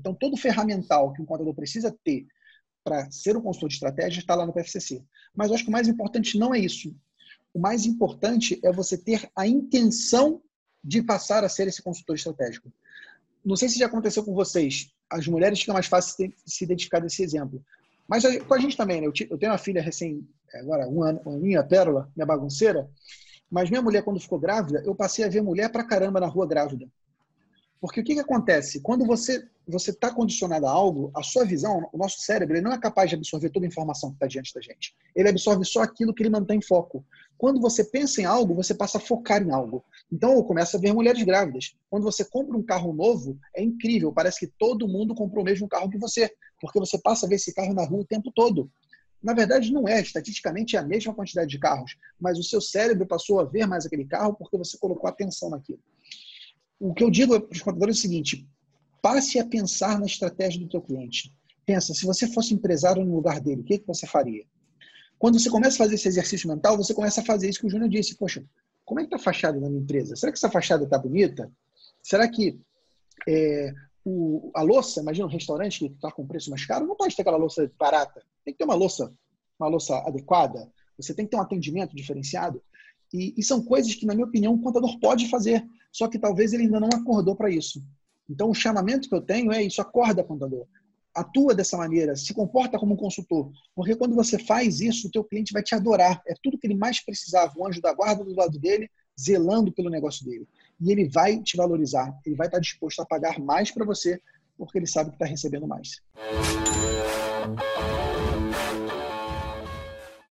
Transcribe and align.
Então, 0.00 0.14
todo 0.14 0.36
ferramental 0.36 1.12
que 1.12 1.20
um 1.20 1.26
contador 1.26 1.54
precisa 1.54 1.94
ter 2.02 2.26
para 2.82 3.10
ser 3.10 3.36
um 3.36 3.42
consultor 3.42 3.68
de 3.68 3.74
estratégia 3.74 4.20
está 4.20 4.34
lá 4.34 4.46
no 4.46 4.52
PFCC. 4.52 5.04
Mas 5.34 5.48
eu 5.48 5.54
acho 5.54 5.64
que 5.64 5.68
o 5.68 5.72
mais 5.72 5.86
importante 5.86 6.38
não 6.38 6.54
é 6.54 6.58
isso. 6.58 6.96
O 7.52 7.60
mais 7.60 7.84
importante 7.84 8.58
é 8.64 8.72
você 8.72 8.96
ter 8.96 9.30
a 9.36 9.46
intenção 9.46 10.40
de 10.82 11.02
passar 11.02 11.44
a 11.44 11.48
ser 11.48 11.68
esse 11.68 11.82
consultor 11.82 12.16
estratégico. 12.16 12.72
Não 13.44 13.56
sei 13.56 13.68
se 13.68 13.78
já 13.78 13.86
aconteceu 13.86 14.24
com 14.24 14.34
vocês, 14.34 14.90
as 15.10 15.26
mulheres 15.28 15.60
ficam 15.60 15.74
mais 15.74 15.86
fácil 15.86 16.32
se 16.46 16.64
identificar 16.64 17.00
desse 17.00 17.22
exemplo. 17.22 17.62
Mas 18.08 18.24
com 18.46 18.54
a 18.54 18.58
gente 18.58 18.76
também, 18.76 19.00
né? 19.00 19.06
Eu 19.06 19.38
tenho 19.38 19.52
uma 19.52 19.58
filha 19.58 19.82
recém, 19.82 20.26
agora 20.54 20.88
um 20.88 21.02
ano, 21.02 21.20
minha 21.38 21.62
pérola, 21.62 22.10
minha 22.16 22.26
bagunceira, 22.26 22.88
mas 23.50 23.68
minha 23.68 23.82
mulher, 23.82 24.02
quando 24.02 24.20
ficou 24.20 24.38
grávida, 24.38 24.82
eu 24.86 24.94
passei 24.94 25.24
a 25.24 25.28
ver 25.28 25.42
mulher 25.42 25.70
pra 25.70 25.84
caramba 25.84 26.18
na 26.18 26.26
rua 26.26 26.46
grávida. 26.46 26.88
Porque 27.80 28.00
o 28.00 28.04
que, 28.04 28.14
que 28.14 28.20
acontece? 28.20 28.80
Quando 28.80 29.06
você 29.06 29.48
você 29.70 29.90
está 29.90 30.12
condicionado 30.12 30.66
a 30.66 30.70
algo, 30.70 31.10
a 31.14 31.22
sua 31.22 31.44
visão, 31.44 31.88
o 31.92 31.96
nosso 31.96 32.20
cérebro, 32.20 32.56
ele 32.56 32.64
não 32.64 32.72
é 32.72 32.78
capaz 32.78 33.08
de 33.08 33.14
absorver 33.14 33.50
toda 33.50 33.64
a 33.64 33.68
informação 33.68 34.10
que 34.10 34.16
está 34.16 34.26
diante 34.26 34.52
da 34.52 34.60
gente. 34.60 34.94
Ele 35.14 35.28
absorve 35.28 35.64
só 35.64 35.80
aquilo 35.80 36.12
que 36.12 36.22
ele 36.22 36.30
mantém 36.30 36.58
em 36.58 36.62
foco. 36.62 37.04
Quando 37.38 37.60
você 37.60 37.84
pensa 37.84 38.20
em 38.20 38.24
algo, 38.24 38.54
você 38.54 38.74
passa 38.74 38.98
a 38.98 39.00
focar 39.00 39.42
em 39.42 39.52
algo. 39.52 39.84
Então, 40.12 40.32
eu 40.34 40.44
começo 40.44 40.76
a 40.76 40.80
ver 40.80 40.92
mulheres 40.92 41.22
grávidas. 41.22 41.74
Quando 41.88 42.02
você 42.02 42.24
compra 42.24 42.56
um 42.56 42.62
carro 42.62 42.92
novo, 42.92 43.38
é 43.54 43.62
incrível. 43.62 44.12
Parece 44.12 44.40
que 44.40 44.52
todo 44.58 44.88
mundo 44.88 45.14
comprou 45.14 45.42
o 45.42 45.46
mesmo 45.46 45.68
carro 45.68 45.88
que 45.88 45.98
você, 45.98 46.30
porque 46.60 46.78
você 46.78 46.98
passa 46.98 47.26
a 47.26 47.28
ver 47.28 47.36
esse 47.36 47.54
carro 47.54 47.72
na 47.72 47.84
rua 47.84 48.00
o 48.00 48.04
tempo 48.04 48.32
todo. 48.34 48.70
Na 49.22 49.32
verdade, 49.34 49.72
não 49.72 49.86
é. 49.86 50.00
Estatisticamente 50.00 50.76
é 50.76 50.80
a 50.80 50.82
mesma 50.82 51.14
quantidade 51.14 51.48
de 51.48 51.58
carros, 51.58 51.96
mas 52.18 52.38
o 52.38 52.42
seu 52.42 52.60
cérebro 52.60 53.06
passou 53.06 53.38
a 53.38 53.44
ver 53.44 53.66
mais 53.66 53.86
aquele 53.86 54.04
carro 54.04 54.34
porque 54.34 54.58
você 54.58 54.76
colocou 54.78 55.08
atenção 55.08 55.50
naquilo. 55.50 55.80
O 56.80 56.94
que 56.94 57.04
eu 57.04 57.10
digo 57.10 57.38
para 57.38 57.54
os 57.54 57.62
contadores 57.62 57.96
é 57.96 57.98
o 57.98 58.02
seguinte: 58.02 58.48
passe 59.02 59.38
a 59.38 59.46
pensar 59.46 60.00
na 60.00 60.06
estratégia 60.06 60.58
do 60.58 60.68
teu 60.68 60.80
cliente. 60.80 61.32
Pensa, 61.66 61.92
se 61.92 62.06
você 62.06 62.26
fosse 62.26 62.54
empresário 62.54 63.04
no 63.04 63.14
lugar 63.14 63.38
dele, 63.38 63.60
o 63.60 63.64
que, 63.64 63.78
que 63.78 63.86
você 63.86 64.06
faria? 64.06 64.44
Quando 65.18 65.38
você 65.38 65.50
começa 65.50 65.76
a 65.76 65.78
fazer 65.78 65.96
esse 65.96 66.08
exercício 66.08 66.48
mental, 66.48 66.78
você 66.78 66.94
começa 66.94 67.20
a 67.20 67.24
fazer 67.24 67.48
isso 67.48 67.60
que 67.60 67.66
o 67.66 67.70
Júnior 67.70 67.90
disse. 67.90 68.16
Poxa, 68.16 68.42
como 68.84 68.98
é 68.98 69.02
que 69.02 69.08
está 69.08 69.16
a 69.16 69.20
fachada 69.22 69.60
da 69.60 69.68
minha 69.68 69.82
empresa? 69.82 70.16
Será 70.16 70.32
que 70.32 70.38
essa 70.38 70.50
fachada 70.50 70.84
está 70.84 70.98
bonita? 70.98 71.52
Será 72.02 72.26
que 72.26 72.58
é, 73.28 73.72
o, 74.04 74.50
a 74.54 74.62
louça, 74.62 75.00
imagina 75.00 75.26
um 75.26 75.30
restaurante 75.30 75.78
que 75.78 75.94
está 75.94 76.10
com 76.10 76.26
preço 76.26 76.50
mais 76.50 76.64
caro, 76.64 76.86
não 76.86 76.96
pode 76.96 77.14
ter 77.14 77.22
aquela 77.22 77.36
louça 77.36 77.70
barata. 77.78 78.22
Tem 78.44 78.54
que 78.54 78.58
ter 78.58 78.64
uma 78.64 78.74
louça, 78.74 79.12
uma 79.58 79.68
louça 79.68 79.96
adequada. 79.98 80.72
Você 80.96 81.14
tem 81.14 81.26
que 81.26 81.30
ter 81.30 81.36
um 81.36 81.42
atendimento 81.42 81.94
diferenciado. 81.94 82.62
E, 83.12 83.34
e, 83.36 83.42
são 83.42 83.62
coisas 83.62 83.94
que, 83.94 84.06
na 84.06 84.14
minha 84.14 84.26
opinião, 84.26 84.54
o 84.54 84.60
contador 84.60 84.98
pode 85.00 85.28
fazer, 85.28 85.64
só 85.92 86.06
que 86.08 86.18
talvez 86.18 86.52
ele 86.52 86.64
ainda 86.64 86.80
não 86.80 86.88
acordou 86.88 87.34
para 87.34 87.50
isso. 87.50 87.82
Então, 88.28 88.50
o 88.50 88.54
chamamento 88.54 89.08
que 89.08 89.14
eu 89.14 89.20
tenho 89.20 89.52
é 89.52 89.62
isso: 89.62 89.80
acorda, 89.80 90.22
contador. 90.22 90.66
Atua 91.12 91.54
dessa 91.54 91.76
maneira, 91.76 92.14
se 92.14 92.32
comporta 92.32 92.78
como 92.78 92.94
um 92.94 92.96
consultor. 92.96 93.50
Porque 93.74 93.96
quando 93.96 94.14
você 94.14 94.38
faz 94.38 94.80
isso, 94.80 95.08
o 95.08 95.10
teu 95.10 95.24
cliente 95.24 95.52
vai 95.52 95.62
te 95.62 95.74
adorar. 95.74 96.22
É 96.24 96.34
tudo 96.40 96.56
que 96.56 96.68
ele 96.68 96.76
mais 96.76 97.04
precisava, 97.04 97.52
um 97.58 97.66
anjo 97.66 97.80
da 97.80 97.92
guarda 97.92 98.22
do 98.22 98.34
lado 98.34 98.56
dele, 98.60 98.88
zelando 99.20 99.72
pelo 99.72 99.90
negócio 99.90 100.24
dele. 100.24 100.46
E 100.80 100.92
ele 100.92 101.08
vai 101.08 101.42
te 101.42 101.56
valorizar, 101.56 102.16
ele 102.24 102.36
vai 102.36 102.46
estar 102.46 102.60
disposto 102.60 103.00
a 103.00 103.06
pagar 103.06 103.40
mais 103.40 103.72
para 103.72 103.84
você, 103.84 104.20
porque 104.56 104.78
ele 104.78 104.86
sabe 104.86 105.10
que 105.10 105.16
está 105.16 105.26
recebendo 105.26 105.66
mais. 105.66 106.00